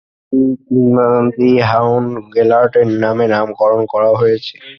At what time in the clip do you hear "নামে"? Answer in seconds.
3.03-3.25